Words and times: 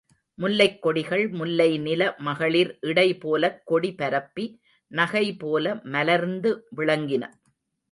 முல்லைக் 0.37 0.81
கொடிகள், 0.81 1.29
முல்லைநில 1.31 2.17
மகளிர் 2.17 2.77
இடை 2.81 3.17
போலக் 3.17 3.61
கொடி 3.65 3.95
பரப்பி, 3.95 4.47
நகை 4.91 5.35
போல 5.35 5.79
மலர்ந்து 5.83 6.67
விளங்கின. 6.77 7.23